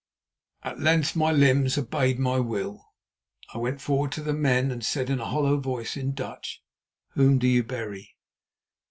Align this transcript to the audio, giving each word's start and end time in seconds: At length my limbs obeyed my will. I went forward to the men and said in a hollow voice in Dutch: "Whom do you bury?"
At 0.63 0.79
length 0.79 1.15
my 1.15 1.31
limbs 1.31 1.77
obeyed 1.77 2.17
my 2.17 2.39
will. 2.39 2.87
I 3.53 3.59
went 3.59 3.81
forward 3.81 4.11
to 4.13 4.23
the 4.23 4.33
men 4.33 4.71
and 4.71 4.83
said 4.83 5.11
in 5.11 5.19
a 5.19 5.25
hollow 5.29 5.57
voice 5.57 5.95
in 5.95 6.13
Dutch: 6.15 6.63
"Whom 7.09 7.37
do 7.37 7.45
you 7.47 7.61
bury?" 7.63 8.15